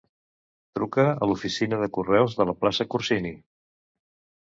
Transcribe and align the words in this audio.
Truca 0.79 1.05
a 1.11 1.27
l'oficina 1.33 1.81
de 1.83 1.91
correus 1.99 2.37
de 2.43 2.51
la 2.53 2.59
plaça 2.65 2.91
Corsini. 2.97 3.39